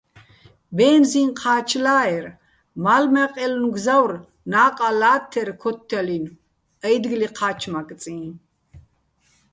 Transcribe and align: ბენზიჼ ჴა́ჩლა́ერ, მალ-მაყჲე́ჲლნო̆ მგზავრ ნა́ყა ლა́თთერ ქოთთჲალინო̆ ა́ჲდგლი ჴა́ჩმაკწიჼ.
ბენზიჼ 0.77 1.21
ჴა́ჩლა́ერ, 1.39 2.25
მალ-მაყჲე́ჲლნო̆ 2.83 3.69
მგზავრ 3.71 4.11
ნა́ყა 4.51 4.89
ლა́თთერ 4.99 5.49
ქოთთჲალინო̆ 5.61 6.35
ა́ჲდგლი 6.85 7.27
ჴა́ჩმაკწიჼ. 7.37 8.15